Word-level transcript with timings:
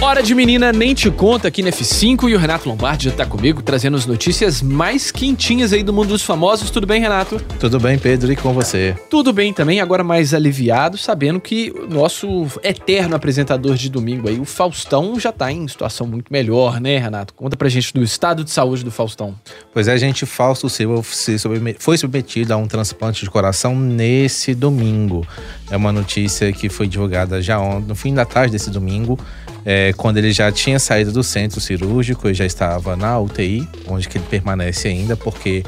Hora 0.00 0.22
de 0.22 0.32
menina 0.32 0.72
nem 0.72 0.94
te 0.94 1.10
conta 1.10 1.48
aqui 1.48 1.60
na 1.60 1.70
F5 1.70 2.28
e 2.28 2.34
o 2.36 2.38
Renato 2.38 2.68
Lombardi 2.68 3.06
já 3.06 3.10
tá 3.10 3.26
comigo 3.26 3.60
trazendo 3.60 3.96
as 3.96 4.06
notícias 4.06 4.62
mais 4.62 5.10
quentinhas 5.10 5.72
aí 5.72 5.82
do 5.82 5.92
mundo 5.92 6.10
dos 6.10 6.22
famosos. 6.22 6.70
Tudo 6.70 6.86
bem, 6.86 7.00
Renato? 7.00 7.40
Tudo 7.58 7.80
bem, 7.80 7.98
Pedro, 7.98 8.32
e 8.32 8.36
com 8.36 8.52
você? 8.52 8.96
Tudo 9.10 9.32
bem 9.32 9.52
também, 9.52 9.80
agora 9.80 10.04
mais 10.04 10.32
aliviado, 10.32 10.96
sabendo 10.96 11.40
que 11.40 11.72
o 11.72 11.92
nosso 11.92 12.46
eterno 12.62 13.16
apresentador 13.16 13.74
de 13.74 13.90
domingo 13.90 14.28
aí, 14.28 14.38
o 14.38 14.44
Faustão, 14.44 15.18
já 15.18 15.32
tá 15.32 15.50
em 15.50 15.66
situação 15.66 16.06
muito 16.06 16.32
melhor, 16.32 16.80
né, 16.80 16.96
Renato? 16.96 17.34
Conta 17.34 17.56
pra 17.56 17.68
gente 17.68 17.92
do 17.92 18.02
estado 18.02 18.44
de 18.44 18.52
saúde 18.52 18.84
do 18.84 18.92
Faustão. 18.92 19.34
Pois 19.74 19.88
é, 19.88 19.98
gente, 19.98 20.24
Fausto 20.24 20.70
Silva 20.70 21.02
foi 21.02 21.98
submetido 21.98 22.54
a 22.54 22.56
um 22.56 22.68
transplante 22.68 23.24
de 23.24 23.30
coração 23.30 23.74
nesse 23.74 24.54
domingo. 24.54 25.26
É 25.68 25.76
uma 25.76 25.90
notícia 25.90 26.52
que 26.52 26.68
foi 26.68 26.86
divulgada 26.86 27.42
já 27.42 27.58
no 27.58 27.96
fim 27.96 28.14
da 28.14 28.24
tarde 28.24 28.52
desse 28.52 28.70
domingo 28.70 29.18
é, 29.64 29.92
quando 29.94 30.18
ele 30.18 30.32
já 30.32 30.50
tinha 30.50 30.78
saído 30.78 31.12
do 31.12 31.22
centro 31.22 31.60
cirúrgico 31.60 32.28
e 32.28 32.34
já 32.34 32.46
estava 32.46 32.96
na 32.96 33.18
UTI, 33.18 33.68
onde 33.86 34.08
que 34.08 34.18
ele 34.18 34.24
permanece 34.28 34.88
ainda, 34.88 35.16
porque 35.16 35.62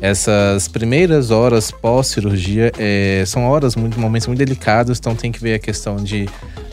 essas 0.00 0.68
primeiras 0.68 1.30
horas 1.30 1.70
pós-cirurgia 1.70 2.72
é, 2.78 3.24
são 3.26 3.44
horas, 3.44 3.76
muito, 3.76 3.98
momentos 3.98 4.26
muito 4.26 4.38
delicados, 4.38 4.98
então 4.98 5.14
tem 5.14 5.30
que 5.30 5.40
ver 5.40 5.54
a 5.54 5.58
questão 5.58 5.96
de 5.96 6.28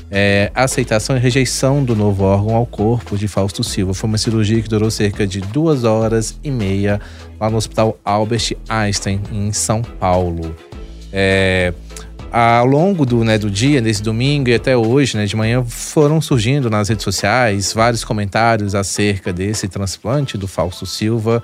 é, 0.10 0.52
aceitação 0.54 1.16
e 1.16 1.20
rejeição 1.20 1.84
do 1.84 1.96
novo 1.96 2.26
órgão 2.26 2.56
ao 2.56 2.66
corpo 2.66 3.18
de 3.18 3.28
Fausto 3.28 3.64
Silva. 3.64 3.94
Foi 3.94 4.10
uma 4.10 4.18
cirurgia 4.18 4.62
que 4.62 4.68
durou 4.68 4.92
cerca 4.92 5.26
de 5.26 5.40
duas 5.40 5.86
horas 5.86 6.38
e 6.44 6.52
meia 6.52 7.00
lá 7.40 7.50
no 7.50 7.56
Hospital 7.56 7.98
Albert 8.04 8.54
Einstein, 8.68 9.22
em 9.32 9.54
São 9.54 9.82
Paulo. 9.82 10.54
É, 11.14 11.74
ao 12.32 12.66
longo 12.66 13.06
do, 13.06 13.24
né, 13.24 13.38
do 13.38 13.50
dia, 13.50 13.82
nesse 13.82 14.02
domingo 14.02 14.50
e 14.50 14.54
até 14.54 14.76
hoje, 14.78 15.18
né, 15.18 15.26
de 15.26 15.36
manhã, 15.36 15.64
foram 15.66 16.22
surgindo 16.22 16.70
nas 16.70 16.88
redes 16.88 17.04
sociais 17.04 17.74
vários 17.74 18.06
comentários 18.06 18.74
acerca 18.74 19.34
desse 19.34 19.68
transplante 19.68 20.38
do 20.38 20.48
Fausto 20.48 20.86
Silva. 20.86 21.44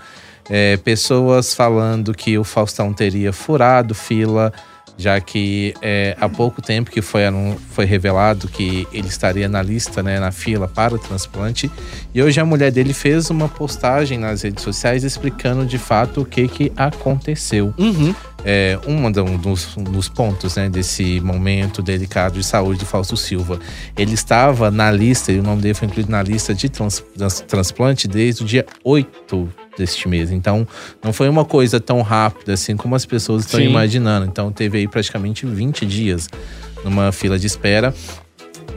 É, 0.49 0.77
pessoas 0.77 1.53
falando 1.53 2.13
que 2.13 2.37
o 2.37 2.43
Faustão 2.43 2.93
teria 2.93 3.33
furado 3.33 3.93
fila, 3.93 4.53
já 4.97 5.19
que 5.21 5.73
é, 5.81 6.15
há 6.19 6.27
pouco 6.27 6.61
tempo 6.61 6.89
que 6.89 7.01
foi, 7.01 7.21
foi 7.69 7.85
revelado 7.85 8.47
que 8.47 8.87
ele 8.91 9.07
estaria 9.07 9.47
na 9.47 9.61
lista, 9.61 10.01
né, 10.01 10.19
na 10.19 10.31
fila 10.31 10.67
para 10.67 10.95
o 10.95 10.99
transplante. 10.99 11.71
E 12.13 12.21
hoje 12.21 12.39
a 12.39 12.45
mulher 12.45 12.71
dele 12.71 12.93
fez 12.93 13.29
uma 13.29 13.47
postagem 13.47 14.17
nas 14.17 14.41
redes 14.41 14.63
sociais 14.63 15.03
explicando 15.03 15.65
de 15.65 15.77
fato 15.77 16.21
o 16.21 16.25
que, 16.25 16.47
que 16.47 16.71
aconteceu. 16.75 17.73
Uhum 17.77 18.13
é, 18.47 18.79
um 18.87 19.11
dos, 19.37 19.75
dos 19.75 20.07
pontos 20.07 20.55
né, 20.55 20.69
desse 20.69 21.19
momento 21.19 21.81
delicado 21.81 22.35
de 22.35 22.45
saúde 22.45 22.79
do 22.79 22.85
Fausto 22.85 23.17
Silva. 23.17 23.59
Ele 23.97 24.13
estava 24.13 24.71
na 24.71 24.89
lista, 24.89 25.33
e 25.33 25.39
o 25.39 25.43
nome 25.43 25.61
dele 25.61 25.73
foi 25.73 25.87
incluído 25.87 26.09
na 26.09 26.23
lista 26.23 26.53
de 26.53 26.69
trans, 26.69 27.03
trans, 27.17 27.41
transplante 27.41 28.07
desde 28.07 28.43
o 28.43 28.45
dia 28.45 28.65
8 28.83 29.66
deste 29.77 30.07
mês. 30.07 30.31
Então, 30.31 30.67
não 31.03 31.13
foi 31.13 31.29
uma 31.29 31.45
coisa 31.45 31.79
tão 31.79 32.01
rápida 32.01 32.53
assim 32.53 32.75
como 32.75 32.95
as 32.95 33.05
pessoas 33.05 33.45
estão 33.45 33.59
imaginando. 33.59 34.25
Então, 34.25 34.51
teve 34.51 34.79
aí 34.79 34.87
praticamente 34.87 35.45
20 35.45 35.85
dias 35.85 36.27
numa 36.83 37.11
fila 37.11 37.37
de 37.37 37.47
espera. 37.47 37.93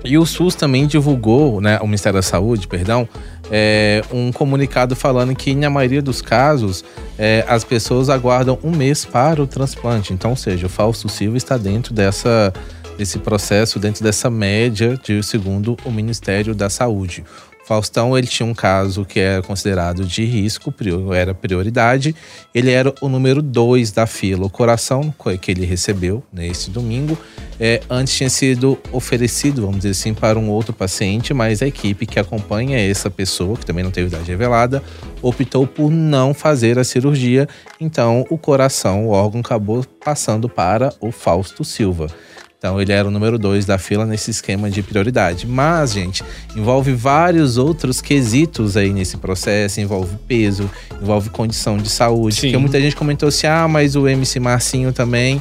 E 0.04 0.16
o 0.16 0.24
SUS 0.24 0.54
também 0.54 0.86
divulgou, 0.86 1.60
né, 1.60 1.78
o 1.80 1.86
Ministério 1.86 2.18
da 2.18 2.22
Saúde, 2.22 2.66
perdão, 2.66 3.06
é, 3.50 4.02
um 4.10 4.32
comunicado 4.32 4.96
falando 4.96 5.34
que, 5.34 5.54
na 5.54 5.68
maioria 5.68 6.00
dos 6.00 6.22
casos, 6.22 6.84
é, 7.18 7.44
as 7.46 7.64
pessoas 7.64 8.08
aguardam 8.08 8.58
um 8.62 8.70
mês 8.70 9.04
para 9.04 9.42
o 9.42 9.46
transplante. 9.46 10.12
Então, 10.12 10.30
ou 10.30 10.36
seja, 10.36 10.66
o 10.66 10.70
Fausto 10.70 11.08
Silva 11.08 11.36
está 11.36 11.58
dentro 11.58 11.92
dessa, 11.92 12.52
desse 12.96 13.18
processo, 13.18 13.78
dentro 13.78 14.02
dessa 14.02 14.30
média, 14.30 14.98
de, 15.02 15.22
segundo 15.22 15.76
o 15.84 15.90
Ministério 15.90 16.54
da 16.54 16.70
Saúde. 16.70 17.24
Faustão 17.70 18.18
ele 18.18 18.26
tinha 18.26 18.44
um 18.44 18.52
caso 18.52 19.04
que 19.04 19.20
era 19.20 19.40
considerado 19.42 20.04
de 20.04 20.24
risco, 20.24 20.74
era 21.14 21.32
prioridade. 21.32 22.16
Ele 22.52 22.72
era 22.72 22.92
o 23.00 23.08
número 23.08 23.40
dois 23.40 23.92
da 23.92 24.08
fila. 24.08 24.46
O 24.46 24.50
coração 24.50 25.14
que 25.40 25.52
ele 25.52 25.64
recebeu 25.64 26.20
nesse 26.32 26.68
domingo 26.68 27.16
é, 27.60 27.80
antes 27.88 28.12
tinha 28.16 28.28
sido 28.28 28.76
oferecido, 28.90 29.60
vamos 29.60 29.76
dizer 29.76 29.90
assim, 29.90 30.12
para 30.12 30.36
um 30.36 30.50
outro 30.50 30.72
paciente, 30.72 31.32
mas 31.32 31.62
a 31.62 31.68
equipe 31.68 32.06
que 32.06 32.18
acompanha 32.18 32.76
essa 32.76 33.08
pessoa, 33.08 33.56
que 33.56 33.64
também 33.64 33.84
não 33.84 33.92
teve 33.92 34.08
idade 34.08 34.28
revelada, 34.28 34.82
optou 35.22 35.64
por 35.64 35.92
não 35.92 36.34
fazer 36.34 36.76
a 36.76 36.82
cirurgia. 36.82 37.48
Então, 37.80 38.26
o 38.28 38.36
coração, 38.36 39.06
o 39.06 39.10
órgão, 39.10 39.42
acabou 39.42 39.84
passando 40.04 40.48
para 40.48 40.92
o 41.00 41.12
Fausto 41.12 41.62
Silva. 41.62 42.08
Então 42.60 42.78
ele 42.78 42.92
era 42.92 43.08
o 43.08 43.10
número 43.10 43.38
dois 43.38 43.64
da 43.64 43.78
fila 43.78 44.04
nesse 44.04 44.30
esquema 44.30 44.70
de 44.70 44.82
prioridade. 44.82 45.46
Mas, 45.46 45.94
gente, 45.94 46.22
envolve 46.54 46.92
vários 46.92 47.56
outros 47.56 48.02
quesitos 48.02 48.76
aí 48.76 48.92
nesse 48.92 49.16
processo, 49.16 49.80
envolve 49.80 50.14
peso, 50.28 50.70
envolve 51.00 51.30
condição 51.30 51.78
de 51.78 51.88
saúde. 51.88 52.34
Sim. 52.34 52.40
Porque 52.48 52.58
muita 52.58 52.78
gente 52.78 52.94
comentou 52.94 53.30
assim: 53.30 53.46
ah, 53.46 53.66
mas 53.66 53.96
o 53.96 54.06
MC 54.06 54.38
Marcinho 54.38 54.92
também 54.92 55.40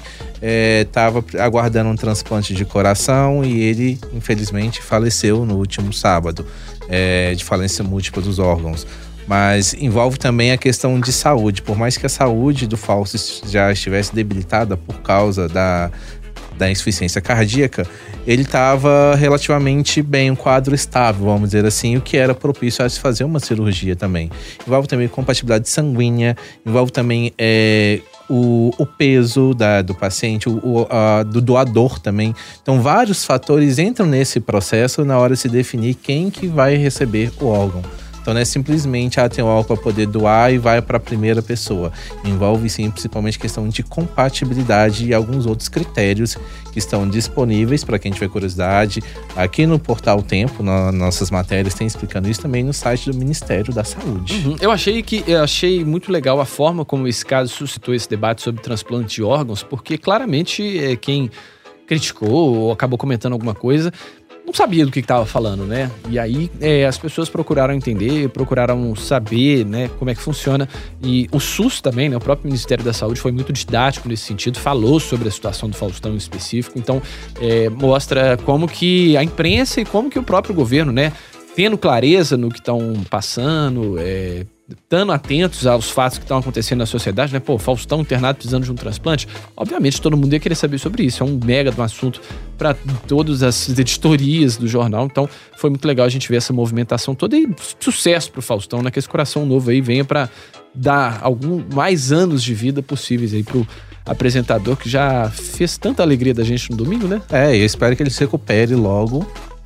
estava 0.82 1.22
é, 1.34 1.42
aguardando 1.42 1.90
um 1.90 1.96
transplante 1.98 2.54
de 2.54 2.64
coração 2.64 3.44
e 3.44 3.64
ele, 3.64 4.00
infelizmente, 4.14 4.82
faleceu 4.82 5.46
no 5.46 5.58
último 5.58 5.92
sábado, 5.92 6.46
é, 6.88 7.36
de 7.36 7.44
falência 7.44 7.84
múltipla 7.84 8.24
dos 8.24 8.40
órgãos 8.40 8.88
mas 9.30 9.76
envolve 9.76 10.18
também 10.18 10.52
a 10.52 10.58
questão 10.58 11.00
de 11.00 11.14
saúde. 11.14 11.62
Por 11.62 11.78
mais 11.78 11.96
que 11.96 12.04
a 12.04 12.10
saúde 12.10 12.66
do 12.66 12.76
Fausto 12.76 13.16
já 13.48 13.72
estivesse 13.72 14.12
debilitada 14.12 14.76
por 14.76 15.02
causa 15.02 15.48
da, 15.48 15.92
da 16.60 16.70
insuficiência 16.70 17.22
cardíaca, 17.22 17.88
ele 18.28 18.42
estava 18.42 19.16
relativamente 19.16 20.02
bem, 20.02 20.30
um 20.30 20.36
quadro 20.36 20.76
estável, 20.76 21.26
vamos 21.26 21.50
dizer 21.50 21.66
assim, 21.66 21.96
o 21.96 22.02
que 22.02 22.18
era 22.18 22.36
propício 22.36 22.84
a 22.84 22.90
se 22.90 23.00
fazer 23.00 23.24
uma 23.24 23.40
cirurgia 23.40 23.96
também. 23.96 24.30
Envolve 24.68 24.88
também 24.88 25.08
compatibilidade 25.08 25.70
sanguínea, 25.70 26.36
envolve 26.66 26.92
também 26.92 27.32
é, 27.38 28.02
o, 28.30 28.72
o, 28.78 28.86
peso 28.86 29.54
da, 29.54 29.82
do 29.82 29.96
paciente, 29.96 30.50
o, 30.50 30.60
o 30.62 30.88
a, 30.90 31.24
do 31.24 31.40
doador 31.40 31.98
também. 31.98 32.36
Então, 32.62 32.82
vários 32.82 33.24
fatores 33.24 33.80
entram 33.80 34.06
nesse 34.06 34.42
processo 34.42 35.06
na 35.06 35.18
hora 35.18 35.34
de 35.34 35.40
se 35.40 35.48
definir 35.48 35.96
quem 35.96 36.30
que 36.30 36.46
vai 36.46 36.76
receber 36.76 37.32
o 37.40 37.46
órgão. 37.46 37.82
Então 38.30 38.36
não 38.36 38.42
é 38.42 38.46
simplesmente, 38.46 39.20
ah, 39.20 39.28
tem 39.28 39.44
álcool 39.44 39.76
para 39.76 39.78
poder 39.78 40.06
doar 40.06 40.54
e 40.54 40.60
vai 40.60 40.84
para 40.84 40.98
a 40.98 41.00
primeira 41.00 41.42
pessoa. 41.42 41.92
Envolve 42.24 42.70
sim, 42.70 42.88
principalmente 42.92 43.40
questão 43.40 43.68
de 43.68 43.82
compatibilidade 43.82 45.08
e 45.08 45.16
alguns 45.16 45.48
outros 45.48 45.68
critérios 45.68 46.38
que 46.72 46.78
estão 46.78 47.10
disponíveis 47.10 47.84
para 47.84 47.98
quem 47.98 48.12
tiver 48.12 48.30
curiosidade. 48.30 49.02
Aqui 49.36 49.66
no 49.66 49.80
Portal 49.80 50.22
Tempo, 50.22 50.62
na, 50.62 50.92
nossas 50.92 51.32
matérias, 51.32 51.74
tem 51.74 51.88
explicando 51.88 52.30
isso 52.30 52.40
também 52.40 52.64
no 52.64 52.72
site 52.72 53.10
do 53.10 53.18
Ministério 53.18 53.74
da 53.74 53.84
Saúde. 53.84 54.46
Uhum. 54.46 54.58
Eu 54.62 54.70
achei 54.70 55.02
que 55.02 55.24
eu 55.26 55.42
achei 55.42 55.84
muito 55.84 56.12
legal 56.12 56.40
a 56.40 56.46
forma 56.46 56.86
como 56.86 57.08
esse 57.08 57.26
caso 57.26 57.52
suscitou 57.52 57.96
esse 57.96 58.08
debate 58.08 58.44
sobre 58.44 58.62
transplante 58.62 59.16
de 59.16 59.24
órgãos, 59.24 59.64
porque 59.64 59.98
claramente 59.98 60.78
é, 60.78 60.96
quem 60.96 61.32
criticou 61.88 62.56
ou 62.56 62.72
acabou 62.72 63.00
comentando 63.00 63.34
alguma 63.34 63.56
coisa 63.56 63.92
não 64.50 64.54
sabia 64.54 64.84
do 64.84 64.92
que 64.92 65.00
estava 65.00 65.28
falando, 65.28 65.64
né? 65.64 65.92
E 66.10 66.18
aí 66.18 66.50
é, 66.60 66.86
as 66.86 66.98
pessoas 66.98 67.30
procuraram 67.30 67.72
entender, 67.72 68.30
procuraram 68.30 68.96
saber, 68.96 69.64
né, 69.64 69.90
como 70.00 70.10
é 70.10 70.16
que 70.16 70.22
funciona. 70.22 70.68
E 71.04 71.30
o 71.32 71.40
SUS 71.40 71.82
também, 71.82 72.10
né, 72.10 72.18
o 72.18 72.20
próprio 72.20 72.48
Ministério 72.48 72.84
da 72.84 72.92
Saúde 72.92 73.22
foi 73.22 73.32
muito 73.32 73.54
didático 73.54 74.10
nesse 74.10 74.24
sentido, 74.24 74.60
falou 74.60 75.00
sobre 75.00 75.28
a 75.28 75.32
situação 75.32 75.70
do 75.70 75.78
Faustão 75.78 76.14
em 76.14 76.18
específico. 76.18 76.80
Então 76.80 77.00
é, 77.40 77.70
mostra 77.70 78.38
como 78.38 78.68
que 78.68 79.16
a 79.16 79.24
imprensa 79.24 79.82
e 79.82 79.86
como 79.86 80.10
que 80.10 80.18
o 80.18 80.24
próprio 80.24 80.56
governo, 80.56 80.92
né, 80.92 81.14
tendo 81.56 81.78
clareza 81.78 82.36
no 82.36 82.50
que 82.50 82.58
estão 82.58 82.96
passando, 83.08 83.98
é, 84.00 84.48
estando 84.70 85.12
atentos 85.12 85.66
aos 85.66 85.90
fatos 85.90 86.18
que 86.18 86.24
estão 86.24 86.38
acontecendo 86.38 86.80
na 86.80 86.86
sociedade, 86.86 87.34
né? 87.34 87.40
Pô, 87.40 87.58
Faustão 87.58 88.02
internado 88.02 88.38
precisando 88.38 88.64
de 88.64 88.72
um 88.72 88.76
transplante. 88.76 89.28
Obviamente, 89.56 90.02
todo 90.02 90.16
mundo 90.16 90.34
ia 90.34 90.40
querer 90.40 90.56
saber 90.56 90.78
sobre 90.78 91.04
isso. 91.04 91.24
É 91.24 91.26
um 91.26 91.40
mega 91.44 91.72
de 91.72 91.80
um 91.80 91.84
assunto 91.84 92.22
para 92.58 92.74
todas 93.08 93.42
as 93.44 93.70
editorias 93.78 94.58
do 94.58 94.68
jornal. 94.68 95.06
Então, 95.06 95.28
foi 95.58 95.70
muito 95.70 95.86
legal 95.88 96.06
a 96.06 96.10
gente 96.10 96.30
ver 96.30 96.38
essa 96.38 96.54
movimentação 96.54 97.16
toda 97.16 97.38
e 97.38 97.48
sucesso 97.80 98.32
pro 98.32 98.42
Faustão, 98.42 98.82
né? 98.82 98.92
Que 98.92 99.00
esse 99.00 99.10
coração 99.10 99.46
novo 99.46 99.70
aí 99.70 99.82
venha 99.82 100.06
para 100.06 100.30
dar 100.74 101.20
algum 101.22 101.64
mais 101.74 102.12
anos 102.12 102.44
de 102.44 102.54
vida 102.54 102.82
possíveis 102.82 103.34
aí 103.34 103.44
pro 103.44 103.68
apresentador 104.06 104.76
que 104.76 104.90
já 104.90 105.30
fez 105.30 105.78
tanta 105.78 106.02
alegria 106.02 106.34
da 106.34 106.44
gente 106.44 106.72
no 106.72 106.78
domingo, 106.78 107.08
né? 107.08 107.22
É, 107.32 107.56
eu 107.56 107.66
espero 107.66 107.96
que 107.96 108.04
ele 108.04 108.10
se 108.10 108.20
recupere 108.22 108.76
logo 108.76 109.26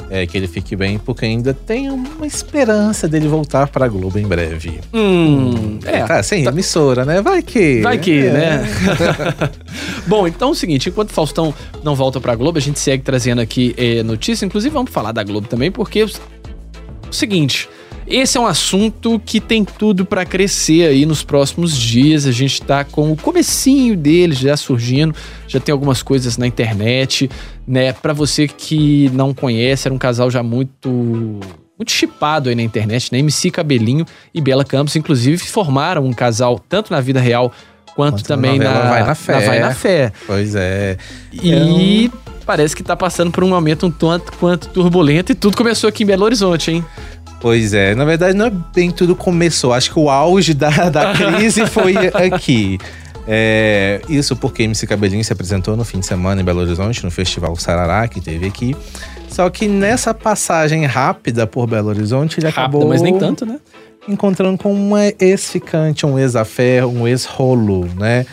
é, 0.10 0.28
que 0.28 0.38
ele 0.38 0.48
fique 0.48 0.76
bem, 0.76 1.00
porque 1.00 1.26
ainda 1.26 1.54
tem 1.54 1.90
uma 1.90 2.28
esperança 2.28 3.08
dele 3.08 3.28
voltar 3.28 3.68
pra 3.68 3.88
Globo 3.88 4.20
em 4.20 4.28
breve. 4.28 4.80
Hum, 4.94 5.80
é. 5.86 6.04
Tá, 6.04 6.22
sem 6.22 6.44
tá. 6.44 6.52
emissora, 6.52 7.06
né? 7.06 7.22
Vai 7.22 7.42
que. 7.42 7.82
Vai 7.82 7.98
que, 7.98 8.28
é. 8.28 8.32
né? 8.32 8.68
Bom, 10.06 10.28
então 10.28 10.50
é 10.50 10.52
o 10.52 10.56
seguinte: 10.56 10.90
enquanto 10.90 11.10
o 11.10 11.14
Faustão 11.14 11.54
não 11.84 11.96
volta 11.96 12.20
pra 12.20 12.36
Globo, 12.36 12.58
a 12.58 12.62
gente 12.62 12.80
segue 12.80 13.04
trazendo 13.04 13.42
aqui 13.42 13.74
é, 13.78 14.04
notícia. 14.04 14.46
Inclusive, 14.46 14.74
vamos 14.74 14.92
falar 14.92 15.12
da 15.12 15.24
Globo 15.24 15.48
também, 15.48 15.72
porque. 15.72 16.04
O 16.04 16.10
seguinte. 17.12 17.70
Esse 18.14 18.38
é 18.38 18.40
um 18.40 18.46
assunto 18.46 19.20
que 19.26 19.42
tem 19.42 19.66
tudo 19.66 20.06
para 20.06 20.24
crescer 20.24 20.88
aí 20.88 21.04
nos 21.04 21.24
próximos 21.24 21.76
dias. 21.76 22.28
A 22.28 22.32
gente 22.32 22.62
tá 22.62 22.84
com 22.84 23.12
o 23.12 23.18
comecinho 23.18 23.98
dele 23.98 24.36
já 24.36 24.56
surgindo, 24.56 25.16
já 25.48 25.60
tem 25.60 25.74
algumas 25.74 26.04
coisas 26.04 26.38
na 26.38 26.46
internet, 26.46 27.28
né? 27.68 27.92
Para 27.92 28.14
você 28.14 28.48
que 28.48 29.10
não 29.14 29.34
conhece, 29.34 29.88
era 29.88 29.96
um 29.96 29.98
casal 29.98 30.30
já 30.30 30.44
muito 30.44 31.40
muito 31.76 31.92
chipado 31.92 32.50
aí 32.50 32.56
na 32.56 32.62
internet, 32.62 33.12
né? 33.12 33.18
MC 33.18 33.50
Cabelinho 33.50 34.06
e 34.32 34.40
Bela 34.40 34.64
Campos, 34.64 34.96
inclusive, 34.96 35.40
formaram 35.40 36.06
um 36.06 36.14
casal 36.14 36.60
tanto 36.60 36.94
na 36.94 37.02
vida 37.02 37.20
real 37.20 37.52
quanto, 37.96 38.18
Quanto 38.18 38.28
também 38.28 38.60
na 38.60 38.74
na, 38.76 38.90
Vai 38.92 39.04
na 39.04 39.16
Fé. 39.16 39.40
Vai 39.40 39.60
na 39.60 39.74
Fé. 39.74 40.12
Pois 40.28 40.54
é. 40.54 40.98
E 41.34 42.12
parece 42.46 42.76
que 42.76 42.84
tá 42.84 42.96
passando 42.96 43.32
por 43.32 43.44
um 43.44 43.50
momento 43.50 43.88
um 43.88 43.92
tanto 43.92 44.34
quanto 44.34 44.70
turbulento 44.70 45.32
e 45.32 45.36
tudo 45.36 45.58
começou 45.58 45.88
aqui 45.88 46.04
em 46.04 46.06
Belo 46.06 46.26
Horizonte, 46.26 46.70
hein? 46.70 46.86
Pois 47.44 47.74
é, 47.74 47.94
na 47.94 48.06
verdade 48.06 48.38
não 48.38 48.46
é 48.46 48.50
bem 48.74 48.90
tudo 48.90 49.18
começou. 49.18 49.74
Acho 49.74 49.92
que 49.92 50.00
o 50.00 50.10
auge 50.10 50.54
da, 50.54 50.90
da 50.90 51.12
crise 51.14 51.68
foi 51.68 51.94
aqui. 52.14 52.80
É, 53.28 54.02
isso 54.08 54.34
porque 54.34 54.64
MC 54.64 54.88
Cabelinho 54.88 55.22
se 55.26 55.34
apresentou 55.34 55.76
no 55.76 55.84
fim 55.84 56.00
de 56.00 56.06
semana 56.06 56.40
em 56.40 56.44
Belo 56.46 56.62
Horizonte, 56.62 57.04
no 57.04 57.12
Festival 57.12 57.54
Sarará, 57.58 58.08
que 58.08 58.22
teve 58.22 58.46
aqui. 58.48 58.74
Só 59.28 59.50
que 59.50 59.68
nessa 59.68 60.14
passagem 60.14 60.86
rápida 60.86 61.46
por 61.46 61.68
Belo 61.68 61.90
Horizonte, 61.90 62.40
ele 62.40 62.48
Rápido, 62.48 62.62
acabou 62.62 62.88
mas 62.88 63.02
nem 63.02 63.20
tanto, 63.20 63.46
né? 63.46 63.60
encontrando 64.08 64.58
com 64.58 64.74
um 64.74 64.94
ex-ficante, 65.20 66.06
um 66.06 66.18
ex-affair, 66.18 66.88
um 66.88 67.06
ex-rolo, 67.06 67.90
né? 67.98 68.26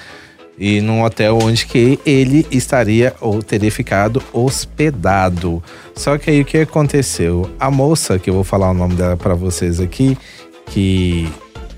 E 0.60 0.82
num 0.82 1.02
hotel 1.02 1.38
onde 1.42 1.64
que 1.64 1.98
ele 2.04 2.46
estaria 2.50 3.14
ou 3.18 3.42
teria 3.42 3.72
ficado 3.72 4.22
hospedado. 4.30 5.62
Só 5.96 6.18
que 6.18 6.30
aí 6.30 6.42
o 6.42 6.44
que 6.44 6.58
aconteceu? 6.58 7.50
A 7.58 7.70
moça, 7.70 8.18
que 8.18 8.28
eu 8.28 8.34
vou 8.34 8.44
falar 8.44 8.70
o 8.70 8.74
nome 8.74 8.94
dela 8.94 9.16
para 9.16 9.34
vocês 9.34 9.80
aqui, 9.80 10.18
que 10.66 11.26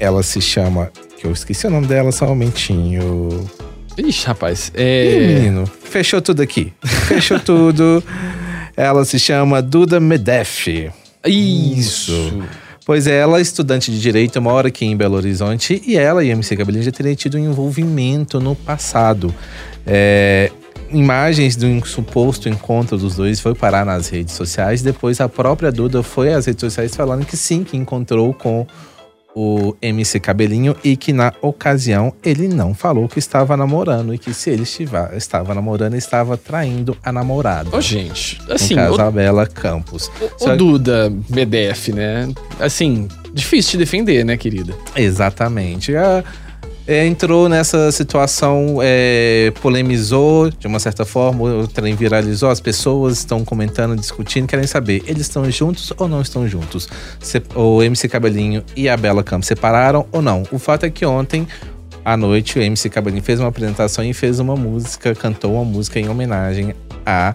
ela 0.01 0.23
se 0.25 0.41
chama, 0.41 0.91
que 1.17 1.27
eu 1.27 1.31
esqueci 1.33 1.65
o 1.67 1.71
nome 1.71 1.87
dela 1.87 2.11
só 2.11 2.25
um 2.25 2.31
momentinho. 2.31 3.49
Ixi, 3.97 4.27
rapaz. 4.27 4.73
Ih, 4.75 4.81
É... 4.83 5.27
menino, 5.29 5.65
fechou 5.85 6.21
tudo 6.21 6.43
aqui. 6.43 6.73
Fechou 7.07 7.39
tudo. 7.39 8.03
Ela 8.77 9.05
se 9.05 9.19
chama 9.19 9.61
Duda 9.63 10.01
Medef. 10.01 10.91
Isso. 11.25 12.43
Pois 12.85 13.07
é, 13.07 13.19
ela 13.19 13.39
é 13.39 13.41
estudante 13.41 13.93
de 13.93 14.01
direito, 14.01 14.43
mora 14.43 14.69
aqui 14.69 14.85
em 14.85 14.97
Belo 14.97 15.15
Horizonte 15.15 15.81
e 15.87 15.97
ela 15.97 16.25
e 16.25 16.31
MC 16.31 16.57
Cabelinho 16.57 16.83
já 16.83 16.91
teriam 16.91 17.15
tido 17.15 17.37
um 17.37 17.41
envolvimento 17.41 18.41
no 18.41 18.57
passado. 18.57 19.33
É, 19.87 20.51
imagens 20.91 21.57
de 21.57 21.65
um 21.65 21.83
suposto 21.85 22.49
encontro 22.49 22.99
dos 22.99 23.15
dois 23.15 23.39
foi 23.39 23.55
parar 23.55 23.87
nas 23.87 24.09
redes 24.09 24.35
sociais. 24.35 24.83
Depois 24.83 25.21
a 25.21 25.29
própria 25.29 25.71
Duda 25.71 26.03
foi 26.03 26.33
às 26.33 26.47
redes 26.47 26.61
sociais 26.61 26.95
falando 26.95 27.25
que 27.25 27.37
sim, 27.37 27.63
que 27.63 27.77
encontrou 27.77 28.35
com 28.35 28.67
o 29.35 29.75
MC 29.81 30.21
Cabelinho 30.21 30.77
e 30.85 30.97
que 30.97 31.13
na 31.13 31.33
ocasião 31.41 32.13
ele 32.23 32.49
não 32.49 32.75
falou 32.75 33.09
que 33.09 33.19
estava 33.19 33.57
namorando 33.57 34.13
e 34.15 34.19
que 34.19 34.35
se 34.35 34.51
ele 34.51 34.63
estiver, 34.65 35.15
estava 35.17 35.55
namorando, 35.55 35.95
estava 35.95 36.37
traindo 36.37 36.97
a 37.03 37.11
namorada. 37.11 37.75
Ô, 37.75 37.81
gente, 37.81 38.41
no 38.47 38.55
assim, 38.55 38.75
caso, 38.75 39.01
a 39.01 39.11
Bela 39.11 39.47
Campos. 39.47 40.11
ô, 40.21 40.39
Só- 40.45 40.57
Duda 40.57 41.11
BDF, 41.29 41.93
né? 41.93 42.29
Assim, 42.61 43.09
difícil 43.33 43.73
te 43.73 43.77
defender, 43.79 44.25
né, 44.25 44.37
querida? 44.37 44.75
Exatamente. 44.95 45.97
A- 45.97 46.23
entrou 46.89 47.49
nessa 47.49 47.93
situação, 47.93 48.79
é, 48.83 49.53
polemizou 49.63 50.51
de 50.51 50.67
uma 50.67 50.79
certa 50.81 51.05
forma, 51.05 51.45
o 51.45 51.69
trem 51.69 51.95
viralizou, 51.95 52.51
as 52.51 52.61
pessoas 52.61 53.19
estão 53.19 53.45
comentando, 53.45 53.95
discutindo, 53.99 54.47
querem 54.47 54.67
saber, 54.67 55.03
eles 55.07 55.23
estão 55.23 55.49
juntos 55.51 55.93
ou 55.97 56.09
não 56.09 56.21
estão 56.21 56.47
juntos? 56.49 56.89
Se- 57.21 57.43
o 57.55 57.83
MC 57.83 58.09
Cabelinho 58.09 58.63
e 58.77 58.89
a 58.89 58.97
Bela 58.97 59.23
Campos 59.23 59.47
separaram 59.47 60.07
ou 60.11 60.21
não? 60.21 60.43
O 60.51 60.59
fato 60.59 60.85
é 60.85 60.91
que 60.91 61.07
ontem 61.07 61.47
à 62.05 62.17
noite 62.17 62.59
o 62.59 62.63
MC 62.63 62.91
Cabelinho 62.91 63.23
fez 63.23 63.39
uma 63.39 63.49
apresentação 63.49 64.05
e 64.05 64.13
fez 64.13 64.41
uma 64.41 64.57
música, 64.57 65.15
cantou 65.15 65.55
uma 65.55 65.65
música 65.65 66.01
em 66.01 66.09
homenagem 66.09 66.75
a 67.07 67.35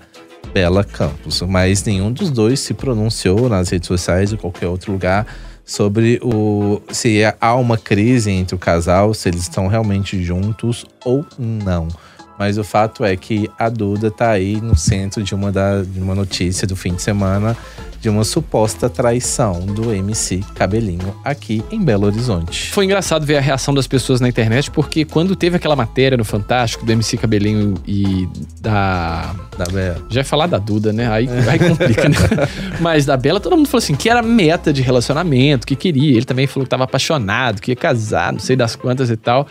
Bela 0.54 0.84
Campos, 0.84 1.42
mas 1.42 1.84
nenhum 1.86 2.12
dos 2.12 2.30
dois 2.30 2.60
se 2.60 2.74
pronunciou 2.74 3.48
nas 3.48 3.70
redes 3.70 3.88
sociais 3.88 4.32
ou 4.34 4.38
qualquer 4.38 4.68
outro 4.68 4.92
lugar 4.92 5.26
sobre 5.68 6.20
o 6.24 6.82
se 6.90 7.20
há 7.42 7.54
uma 7.56 7.78
crise 7.78 8.32
entre 8.32 8.56
o 8.56 8.58
casal, 8.58 9.14
se 9.14 9.28
eles 9.28 9.42
estão 9.42 9.68
realmente 9.68 10.24
juntos 10.24 10.86
ou 11.04 11.26
não. 11.38 11.90
Mas 12.38 12.58
o 12.58 12.64
fato 12.64 13.04
é 13.04 13.16
que 13.16 13.50
a 13.58 13.70
Duda 13.70 14.12
tá 14.12 14.30
aí 14.30 14.62
no 14.62 14.76
centro 14.76 15.24
de 15.24 15.34
uma, 15.34 15.52
da, 15.52 15.82
de 15.82 16.00
uma 16.00 16.14
notícia 16.14 16.68
do 16.68 16.76
fim 16.76 16.94
de 16.94 17.02
semana 17.02 17.58
de 18.00 18.10
uma 18.10 18.24
suposta 18.24 18.90
traição 18.90 19.66
do 19.66 19.92
MC 19.92 20.42
Cabelinho 20.56 21.16
aqui 21.24 21.64
em 21.72 21.84
Belo 21.84 22.06
Horizonte. 22.06 22.72
Foi 22.72 22.86
engraçado 22.86 23.26
ver 23.26 23.38
a 23.38 23.42
reação 23.42 23.74
das 23.74 23.88
pessoas 23.88 24.22
na 24.22 24.30
internet, 24.30 24.70
porque 24.72 25.04
quando 25.04 25.36
teve 25.36 25.58
aquela 25.58 25.76
matéria 25.76 26.18
no 26.18 26.24
Fantástico 26.24 26.86
do 26.86 26.92
MC 26.92 27.18
Cabelinho 27.18 27.76
e 27.88 28.28
da. 28.62 29.36
Da 29.58 29.66
Bela. 29.66 30.06
Já 30.10 30.22
ia 30.22 30.26
falar 30.26 30.48
da 30.48 30.58
Duda, 30.60 30.94
né? 30.94 31.12
Aí, 31.12 31.28
aí 31.50 31.60
complica, 31.60 32.08
né? 32.08 32.16
Mas 32.80 33.06
da 33.06 33.18
Bela, 33.18 33.40
todo 33.40 33.58
mundo 33.58 33.68
falou 33.68 33.84
assim: 33.84 33.96
que 33.96 34.10
era 34.10 34.22
meta 34.22 34.72
de 34.72 34.82
relacionamento, 34.82 35.66
que 35.66 35.76
queria. 35.76 36.16
Ele 36.16 36.26
também 36.26 36.46
falou 36.46 36.66
que 36.66 36.70
tava 36.70 36.84
apaixonado, 36.84 37.62
que 37.62 37.72
ia 37.72 37.76
casar, 37.76 38.32
não 38.32 38.40
sei 38.40 38.56
das 38.56 38.76
quantas 38.76 39.10
e 39.10 39.18
tal. 39.18 39.48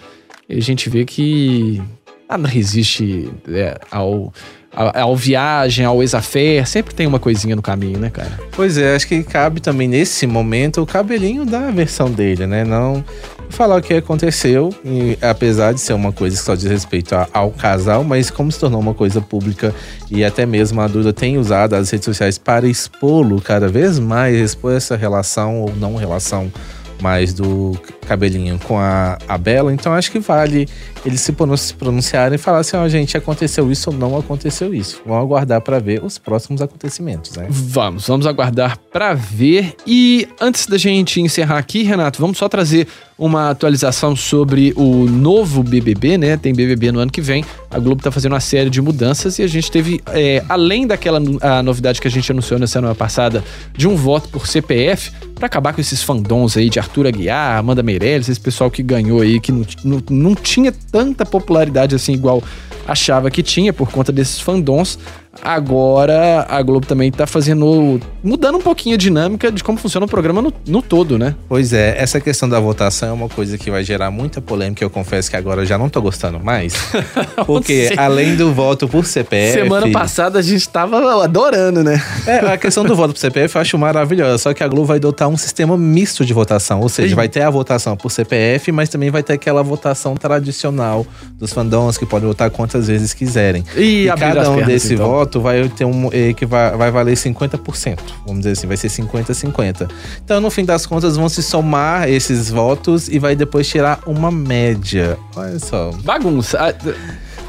E 0.48 0.56
a 0.56 0.62
gente 0.62 0.88
vê 0.88 1.04
que 1.04 1.82
nada 2.28 2.48
resiste 2.48 3.30
é, 3.48 3.78
ao, 3.90 4.32
ao, 4.74 4.96
ao 4.98 5.16
viagem, 5.16 5.84
ao 5.84 6.02
ex-affair. 6.02 6.66
Sempre 6.66 6.94
tem 6.94 7.06
uma 7.06 7.18
coisinha 7.18 7.54
no 7.56 7.62
caminho, 7.62 7.98
né, 7.98 8.10
cara? 8.10 8.38
Pois 8.52 8.76
é, 8.78 8.94
acho 8.96 9.06
que 9.06 9.22
cabe 9.22 9.60
também 9.60 9.88
nesse 9.88 10.26
momento 10.26 10.82
o 10.82 10.86
cabelinho 10.86 11.44
da 11.44 11.70
versão 11.70 12.10
dele, 12.10 12.46
né? 12.46 12.64
Não 12.64 13.04
falar 13.48 13.76
o 13.76 13.80
que 13.82 13.94
aconteceu, 13.94 14.74
e 14.84 15.16
apesar 15.22 15.72
de 15.72 15.80
ser 15.80 15.92
uma 15.92 16.10
coisa 16.10 16.36
que 16.36 16.42
só 16.42 16.56
diz 16.56 16.64
respeito 16.64 17.14
a- 17.14 17.28
ao 17.32 17.52
casal, 17.52 18.02
mas 18.02 18.28
como 18.28 18.50
se 18.50 18.58
tornou 18.58 18.80
uma 18.80 18.92
coisa 18.92 19.20
pública 19.20 19.72
e 20.10 20.24
até 20.24 20.44
mesmo 20.44 20.80
a 20.80 20.88
Duda 20.88 21.12
tem 21.12 21.38
usado 21.38 21.74
as 21.74 21.88
redes 21.90 22.04
sociais 22.06 22.38
para 22.38 22.66
expô-lo 22.66 23.40
cada 23.40 23.68
vez 23.68 24.00
mais, 24.00 24.34
expor 24.36 24.74
essa 24.74 24.96
relação 24.96 25.60
ou 25.60 25.72
não 25.76 25.94
relação 25.94 26.52
mais 27.00 27.32
do 27.32 27.78
cabelinho 28.06 28.58
com 28.64 28.78
a, 28.78 29.18
a 29.28 29.36
Bela, 29.36 29.72
então 29.72 29.92
acho 29.92 30.10
que 30.10 30.18
vale 30.18 30.68
eles 31.04 31.20
se 31.20 31.32
pronun- 31.32 31.56
se 31.56 31.74
pronunciarem 31.74 32.36
e 32.36 32.38
falar 32.38 32.58
assim, 32.58 32.76
ó, 32.76 32.88
gente, 32.88 33.16
aconteceu 33.16 33.70
isso 33.70 33.90
ou 33.90 33.96
não 33.96 34.16
aconteceu 34.18 34.72
isso. 34.74 35.00
Vamos 35.06 35.22
aguardar 35.22 35.60
para 35.60 35.78
ver 35.78 36.02
os 36.04 36.18
próximos 36.18 36.60
acontecimentos, 36.62 37.36
né? 37.36 37.46
Vamos, 37.48 38.06
vamos 38.06 38.26
aguardar 38.26 38.76
pra 38.92 39.14
ver. 39.14 39.74
E 39.86 40.28
antes 40.40 40.66
da 40.66 40.78
gente 40.78 41.20
encerrar 41.20 41.58
aqui, 41.58 41.82
Renato, 41.82 42.20
vamos 42.20 42.38
só 42.38 42.48
trazer 42.48 42.88
uma 43.18 43.48
atualização 43.50 44.14
sobre 44.14 44.74
o 44.76 45.06
novo 45.06 45.62
BBB, 45.62 46.18
né? 46.18 46.36
Tem 46.36 46.52
BBB 46.54 46.92
no 46.92 46.98
ano 46.98 47.10
que 47.10 47.20
vem. 47.22 47.44
A 47.70 47.78
Globo 47.78 48.02
tá 48.02 48.10
fazendo 48.10 48.32
uma 48.32 48.40
série 48.40 48.68
de 48.68 48.82
mudanças 48.82 49.38
e 49.38 49.42
a 49.42 49.46
gente 49.46 49.70
teve, 49.70 50.00
é, 50.08 50.44
além 50.48 50.86
daquela 50.86 51.18
a 51.40 51.62
novidade 51.62 52.00
que 52.00 52.06
a 52.08 52.10
gente 52.10 52.30
anunciou 52.30 52.58
na 52.60 52.66
semana 52.66 52.94
passada, 52.94 53.42
de 53.76 53.88
um 53.88 53.96
voto 53.96 54.28
por 54.28 54.46
CPF, 54.46 55.12
pra 55.34 55.46
acabar 55.46 55.72
com 55.72 55.80
esses 55.80 56.02
fandons 56.02 56.56
aí 56.56 56.68
de 56.68 56.78
Arthur 56.78 57.06
Aguiar, 57.06 57.58
Amanda 57.58 57.82
Meirelles, 57.82 57.95
esse 58.04 58.40
pessoal 58.40 58.70
que 58.70 58.82
ganhou 58.82 59.20
aí, 59.20 59.40
que 59.40 59.52
não, 59.52 59.66
não, 59.84 60.02
não 60.10 60.34
tinha 60.34 60.72
tanta 60.90 61.24
popularidade 61.24 61.94
assim 61.94 62.12
igual 62.12 62.42
achava 62.86 63.30
que 63.30 63.42
tinha 63.42 63.72
por 63.72 63.90
conta 63.90 64.12
desses 64.12 64.40
fandons. 64.40 64.98
Agora 65.42 66.46
a 66.48 66.62
Globo 66.62 66.86
também 66.86 67.10
tá 67.10 67.26
fazendo. 67.26 68.00
mudando 68.22 68.56
um 68.58 68.60
pouquinho 68.60 68.94
a 68.94 68.98
dinâmica 68.98 69.50
de 69.50 69.62
como 69.62 69.78
funciona 69.78 70.06
o 70.06 70.08
programa 70.08 70.40
no, 70.42 70.52
no 70.66 70.82
todo, 70.82 71.18
né? 71.18 71.34
Pois 71.48 71.72
é, 71.72 71.94
essa 71.98 72.20
questão 72.20 72.48
da 72.48 72.58
votação 72.60 73.08
é 73.08 73.12
uma 73.12 73.28
coisa 73.28 73.56
que 73.58 73.70
vai 73.70 73.82
gerar 73.84 74.10
muita 74.10 74.40
polêmica. 74.40 74.84
Eu 74.84 74.90
confesso 74.90 75.30
que 75.30 75.36
agora 75.36 75.62
eu 75.62 75.66
já 75.66 75.76
não 75.78 75.88
tô 75.88 76.00
gostando 76.00 76.40
mais. 76.40 76.74
Porque 77.46 77.88
Sim. 77.88 77.94
além 77.96 78.36
do 78.36 78.52
voto 78.52 78.88
por 78.88 79.04
CPF. 79.06 79.52
Semana 79.60 79.90
passada 79.90 80.38
a 80.38 80.42
gente 80.42 80.68
tava 80.68 81.22
adorando, 81.24 81.82
né? 81.82 82.02
É, 82.26 82.38
a 82.52 82.56
questão 82.56 82.84
do 82.84 82.94
voto 82.94 83.12
por 83.12 83.18
CPF 83.20 83.54
eu 83.56 83.60
acho 83.60 83.78
maravilhosa. 83.78 84.38
Só 84.38 84.54
que 84.54 84.62
a 84.62 84.68
Globo 84.68 84.86
vai 84.86 84.96
adotar 84.96 85.28
um 85.28 85.36
sistema 85.36 85.76
misto 85.76 86.24
de 86.24 86.32
votação. 86.32 86.80
Ou 86.80 86.88
seja, 86.88 87.12
Ih. 87.12 87.16
vai 87.16 87.28
ter 87.28 87.42
a 87.42 87.50
votação 87.50 87.96
por 87.96 88.10
CPF, 88.10 88.72
mas 88.72 88.88
também 88.88 89.10
vai 89.10 89.22
ter 89.22 89.34
aquela 89.34 89.62
votação 89.62 90.14
tradicional 90.16 91.06
dos 91.38 91.52
fandoms 91.52 91.98
que 91.98 92.06
podem 92.06 92.28
votar 92.28 92.50
quantas 92.50 92.86
vezes 92.88 93.12
quiserem. 93.12 93.64
E, 93.76 94.06
E 94.06 94.12
cada 94.16 94.50
um 94.50 94.56
pernas, 94.56 94.66
desse 94.66 94.94
então. 94.94 95.06
voto 95.06 95.25
vai 95.34 95.68
ter 95.68 95.84
um 95.84 96.08
eh, 96.12 96.32
que 96.32 96.46
vai, 96.46 96.76
vai 96.76 96.90
valer 96.90 97.16
50%. 97.16 97.98
Vamos 98.26 98.40
dizer 98.40 98.52
assim, 98.52 98.66
vai 98.66 98.76
ser 98.76 98.88
50-50. 98.88 99.88
Então, 100.24 100.40
no 100.40 100.50
fim 100.50 100.64
das 100.64 100.86
contas, 100.86 101.16
vão 101.16 101.28
se 101.28 101.42
somar 101.42 102.08
esses 102.08 102.50
votos 102.50 103.08
e 103.08 103.18
vai 103.18 103.34
depois 103.36 103.68
tirar 103.68 104.00
uma 104.06 104.30
média. 104.30 105.18
Olha 105.34 105.58
só. 105.58 105.90
Bagunça. 106.02 106.58
Ah, 106.58 106.74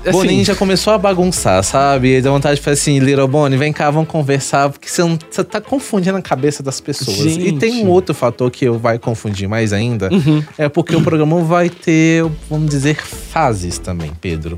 Assim, 0.05 0.11
Boninho 0.19 0.45
já 0.45 0.55
começou 0.55 0.93
a 0.93 0.97
bagunçar, 0.97 1.61
sabe? 1.63 2.21
Dá 2.21 2.29
vontade 2.31 2.55
de 2.57 2.61
falar 2.61 2.75
assim, 2.75 2.97
Little 2.99 3.27
Bonnie, 3.27 3.57
vem 3.57 3.73
cá, 3.73 3.91
vamos 3.91 4.07
conversar, 4.07 4.69
porque 4.69 4.87
você, 4.87 5.01
não, 5.01 5.19
você 5.29 5.43
tá 5.43 5.59
confundindo 5.59 6.15
a 6.17 6.21
cabeça 6.21 6.63
das 6.63 6.79
pessoas. 6.79 7.17
E 7.19 7.29
Gente. 7.31 7.59
tem 7.59 7.83
um 7.83 7.89
outro 7.89 8.15
fator 8.15 8.49
que 8.49 8.69
vai 8.69 8.97
confundir 8.99 9.49
mais 9.49 9.73
ainda, 9.73 10.07
Uhum. 10.13 10.41
é 10.57 10.69
porque 10.69 10.95
o 10.95 11.01
programa 11.01 11.41
vai 11.41 11.69
ter, 11.69 12.23
vamos 12.49 12.69
dizer, 12.69 12.95
fases 12.95 13.79
também, 13.79 14.11
Pedro. 14.21 14.57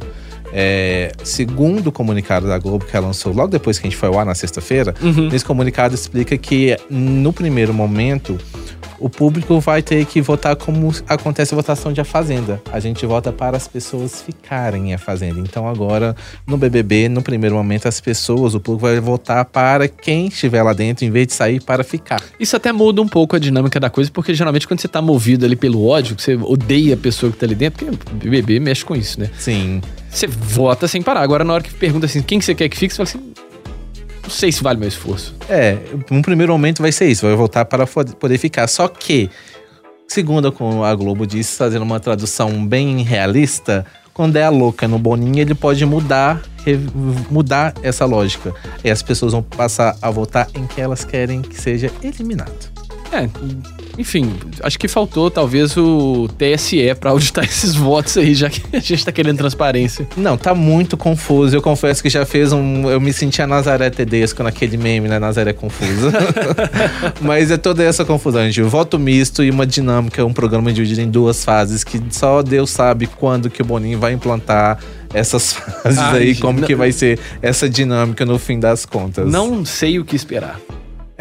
É, 0.53 1.11
segundo 1.23 1.87
o 1.87 1.91
comunicado 1.91 2.47
da 2.47 2.57
Globo 2.57 2.85
que 2.85 2.95
ela 2.95 3.07
lançou 3.07 3.33
logo 3.33 3.49
depois 3.49 3.77
que 3.77 3.87
a 3.87 3.89
gente 3.89 3.97
foi 3.99 4.09
ao 4.09 4.19
ar 4.19 4.25
na 4.25 4.35
sexta-feira, 4.35 4.93
Uhum. 5.01 5.29
nesse 5.29 5.45
comunicado 5.45 5.93
explica 5.93 6.37
que 6.37 6.75
no 6.89 7.31
primeiro 7.31 7.73
momento 7.73 8.37
o 8.99 9.09
público 9.09 9.61
vai 9.61 9.81
ter 9.81 10.03
que 10.05 10.21
votar 10.21 10.57
como 10.57 10.93
acontece 11.07 11.53
a 11.53 11.55
votação 11.57 11.93
de 11.93 12.01
A 12.01 12.03
Fazenda. 12.03 12.61
A 12.69 12.81
gente 12.81 13.05
vota 13.05 13.31
para 13.31 13.55
as 13.55 13.65
pessoas 13.65 14.21
ficarem 14.21 14.89
em 14.89 14.93
A 14.93 14.97
Fazenda. 14.97 15.39
Então 15.39 15.65
agora, 15.69 16.13
no 16.45 16.57
BBB, 16.57 17.07
no 17.07 17.21
primeiro 17.21 17.55
momento, 17.55 17.87
as 17.87 18.01
pessoas, 18.01 18.55
o 18.55 18.59
público 18.59 18.87
vai 18.87 18.99
votar 18.99 19.45
para 19.45 19.87
quem 19.87 20.27
estiver 20.27 20.61
lá 20.63 20.73
dentro, 20.73 21.05
em 21.05 21.11
vez 21.11 21.27
de 21.27 21.33
sair 21.33 21.61
para 21.63 21.81
ficar. 21.81 22.21
Isso 22.37 22.57
até 22.57 22.73
muda 22.73 23.01
um 23.01 23.07
pouco 23.07 23.37
a 23.37 23.39
dinâmica 23.39 23.79
da 23.79 23.89
coisa, 23.89 24.11
porque 24.11 24.33
geralmente 24.33 24.67
quando 24.67 24.81
você 24.81 24.87
tá 24.89 25.01
movido 25.01 25.45
ali 25.45 25.55
pelo 25.55 25.85
ódio, 25.87 26.13
que 26.13 26.21
você 26.21 26.35
odeia 26.35 26.95
a 26.95 26.97
pessoa 26.97 27.31
que 27.31 27.37
tá 27.37 27.45
ali 27.45 27.55
dentro, 27.55 27.85
porque 27.85 28.11
o 28.11 28.15
BBB 28.17 28.59
mexe 28.59 28.83
com 28.83 28.97
isso, 28.97 29.17
né? 29.17 29.29
Sim. 29.39 29.79
Você 30.09 30.27
vota 30.27 30.87
sem 30.87 31.01
parar. 31.01 31.21
Agora, 31.21 31.43
na 31.43 31.53
hora 31.53 31.63
que 31.63 31.73
pergunta 31.73 32.05
assim, 32.05 32.21
quem 32.21 32.39
que 32.39 32.45
você 32.45 32.55
quer 32.55 32.69
que 32.69 32.77
fique, 32.77 32.93
você 32.93 33.05
fala 33.05 33.09
assim, 33.09 33.33
não 34.23 34.29
sei 34.29 34.51
se 34.51 34.61
vale 34.61 34.79
meu 34.79 34.87
esforço. 34.87 35.35
É, 35.49 35.77
num 36.09 36.21
primeiro 36.21 36.51
momento 36.53 36.81
vai 36.81 36.91
ser 36.91 37.07
isso, 37.07 37.25
vai 37.25 37.35
voltar 37.35 37.65
para 37.65 37.85
poder 37.87 38.37
ficar. 38.37 38.67
Só 38.67 38.87
que, 38.87 39.29
segundo 40.07 40.51
como 40.51 40.83
a 40.83 40.93
Globo 40.93 41.25
disse, 41.25 41.57
fazendo 41.57 41.83
uma 41.83 41.99
tradução 41.99 42.65
bem 42.65 43.01
realista, 43.01 43.85
quando 44.13 44.35
é 44.35 44.43
a 44.43 44.49
louca 44.49 44.87
no 44.87 44.99
Boninho, 44.99 45.39
ele 45.39 45.55
pode 45.55 45.85
mudar, 45.85 46.41
mudar 47.31 47.73
essa 47.81 48.05
lógica. 48.05 48.53
E 48.83 48.89
as 48.91 49.01
pessoas 49.01 49.31
vão 49.31 49.41
passar 49.41 49.97
a 50.01 50.11
votar 50.11 50.47
em 50.53 50.67
que 50.67 50.81
elas 50.81 51.03
querem 51.03 51.41
que 51.41 51.59
seja 51.59 51.91
eliminado. 52.03 52.69
É, 53.11 53.27
enfim, 53.99 54.33
acho 54.63 54.79
que 54.79 54.87
faltou 54.87 55.29
talvez 55.29 55.75
o 55.75 56.29
TSE 56.37 56.95
pra 56.99 57.11
auditar 57.11 57.43
esses 57.45 57.75
votos 57.75 58.15
aí, 58.17 58.33
já 58.33 58.49
que 58.49 58.61
a 58.71 58.79
gente 58.79 59.03
tá 59.03 59.11
querendo 59.11 59.37
transparência. 59.37 60.07
Não, 60.15 60.37
tá 60.37 60.55
muito 60.55 60.95
confuso. 60.95 61.53
Eu 61.55 61.61
confesso 61.61 62.01
que 62.01 62.09
já 62.09 62.25
fez 62.25 62.53
um. 62.53 62.89
Eu 62.89 63.01
me 63.01 63.11
senti 63.11 63.41
a 63.41 63.47
Nazaré 63.47 63.89
Tedesco 63.89 64.41
naquele 64.41 64.77
meme, 64.77 65.09
né? 65.09 65.19
Nazaré 65.19 65.51
Confusa. 65.51 66.11
Mas 67.21 67.51
é 67.51 67.57
toda 67.57 67.83
essa 67.83 68.05
confusão, 68.05 68.43
gente. 68.45 68.61
Voto 68.61 68.97
misto 68.97 69.43
e 69.43 69.49
uma 69.49 69.67
dinâmica, 69.67 70.25
um 70.25 70.31
programa 70.33 70.71
dividido 70.71 71.01
em 71.01 71.09
duas 71.09 71.43
fases 71.43 71.83
que 71.83 72.01
só 72.11 72.41
Deus 72.41 72.69
sabe 72.69 73.05
quando 73.07 73.49
que 73.49 73.61
o 73.61 73.65
Boninho 73.65 73.99
vai 73.99 74.13
implantar 74.13 74.79
essas 75.13 75.53
fases 75.83 75.99
Ai, 75.99 76.17
aí, 76.19 76.35
como 76.35 76.61
não- 76.61 76.67
que 76.67 76.75
vai 76.75 76.91
ser 76.93 77.19
essa 77.41 77.69
dinâmica 77.69 78.25
no 78.25 78.39
fim 78.39 78.59
das 78.59 78.85
contas. 78.85 79.29
Não 79.29 79.65
sei 79.65 79.99
o 79.99 80.05
que 80.05 80.15
esperar. 80.15 80.57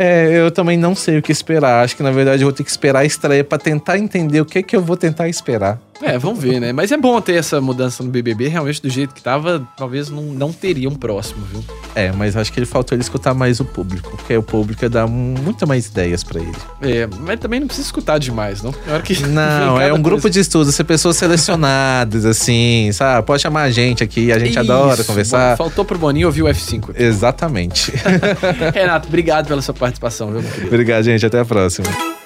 É, 0.00 0.38
eu 0.38 0.52
também 0.52 0.76
não 0.78 0.94
sei 0.94 1.18
o 1.18 1.22
que 1.22 1.32
esperar. 1.32 1.82
Acho 1.82 1.96
que 1.96 2.04
na 2.04 2.12
verdade 2.12 2.42
eu 2.42 2.46
vou 2.46 2.52
ter 2.52 2.62
que 2.62 2.70
esperar 2.70 3.00
a 3.00 3.04
estreia 3.04 3.42
pra 3.42 3.58
tentar 3.58 3.98
entender 3.98 4.40
o 4.40 4.44
que 4.44 4.62
que 4.62 4.76
eu 4.76 4.80
vou 4.80 4.96
tentar 4.96 5.28
esperar. 5.28 5.76
É, 6.02 6.16
vamos 6.18 6.38
ver, 6.38 6.60
né? 6.60 6.72
Mas 6.72 6.92
é 6.92 6.96
bom 6.96 7.20
ter 7.20 7.34
essa 7.34 7.60
mudança 7.60 8.02
no 8.02 8.10
BBB, 8.10 8.48
realmente 8.48 8.80
do 8.80 8.88
jeito 8.88 9.14
que 9.14 9.22
tava, 9.22 9.66
talvez 9.76 10.08
não, 10.08 10.22
não 10.22 10.52
teria 10.52 10.88
um 10.88 10.94
próximo, 10.94 11.44
viu? 11.50 11.64
É, 11.94 12.12
mas 12.12 12.36
acho 12.36 12.52
que 12.52 12.60
ele 12.60 12.66
faltou 12.66 12.94
ele 12.94 13.02
escutar 13.02 13.34
mais 13.34 13.58
o 13.58 13.64
público, 13.64 14.10
porque 14.16 14.36
o 14.36 14.42
público 14.42 14.88
dá 14.88 15.06
muito 15.06 15.66
mais 15.66 15.86
ideias 15.86 16.22
pra 16.22 16.40
ele. 16.40 16.52
É, 16.80 17.08
mas 17.20 17.40
também 17.40 17.58
não 17.60 17.66
precisa 17.66 17.86
escutar 17.86 18.18
demais, 18.18 18.62
não? 18.62 18.72
Hora 18.88 19.02
que 19.02 19.20
Não, 19.26 19.78
é 19.82 19.92
um 19.92 20.00
grupo 20.00 20.22
coisa. 20.22 20.34
de 20.34 20.40
estudos, 20.40 20.74
ser 20.74 20.84
pessoas 20.84 21.16
selecionadas, 21.16 22.24
assim, 22.24 22.90
sabe? 22.92 23.26
Pode 23.26 23.42
chamar 23.42 23.62
a 23.62 23.70
gente 23.70 24.04
aqui, 24.04 24.30
a 24.30 24.38
gente 24.38 24.58
adora 24.58 24.94
Isso, 25.00 25.04
conversar. 25.04 25.50
bom, 25.52 25.64
Faltou 25.64 25.84
pro 25.84 25.98
Boninho 25.98 26.26
ouvir 26.28 26.42
o 26.42 26.46
F5. 26.46 26.90
Exatamente. 26.96 27.92
Renato, 28.72 29.08
obrigado 29.08 29.48
pela 29.48 29.60
sua 29.62 29.74
participação, 29.74 30.30
viu, 30.30 30.42
meu 30.42 30.50
querido? 30.50 30.68
Obrigado, 30.68 31.02
gente. 31.02 31.26
Até 31.26 31.40
a 31.40 31.44
próxima. 31.44 32.17